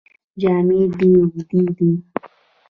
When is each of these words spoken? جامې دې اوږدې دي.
جامې 0.41 0.79
دې 0.97 1.07
اوږدې 1.17 1.61
دي. 1.77 1.91